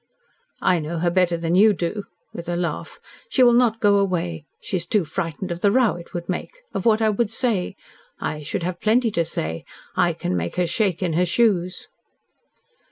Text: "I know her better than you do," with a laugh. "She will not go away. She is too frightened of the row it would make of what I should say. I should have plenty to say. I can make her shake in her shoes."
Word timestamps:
"I 0.63 0.79
know 0.79 0.97
her 0.97 1.11
better 1.11 1.37
than 1.37 1.53
you 1.53 1.73
do," 1.73 2.05
with 2.33 2.49
a 2.49 2.55
laugh. 2.55 2.99
"She 3.29 3.43
will 3.43 3.53
not 3.53 3.79
go 3.79 3.99
away. 3.99 4.45
She 4.59 4.77
is 4.77 4.87
too 4.87 5.05
frightened 5.05 5.51
of 5.51 5.61
the 5.61 5.71
row 5.71 5.93
it 5.95 6.11
would 6.11 6.27
make 6.27 6.63
of 6.73 6.87
what 6.87 7.03
I 7.03 7.13
should 7.15 7.29
say. 7.29 7.75
I 8.19 8.41
should 8.41 8.63
have 8.63 8.81
plenty 8.81 9.11
to 9.11 9.23
say. 9.23 9.63
I 9.95 10.13
can 10.13 10.35
make 10.35 10.55
her 10.55 10.65
shake 10.65 11.03
in 11.03 11.13
her 11.13 11.25
shoes." 11.27 11.87